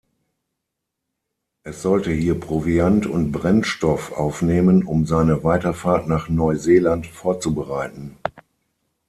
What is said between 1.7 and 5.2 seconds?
sollte hier Proviant und Brennstoff aufnehmen, um